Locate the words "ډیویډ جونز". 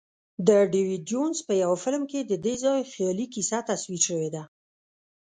0.71-1.37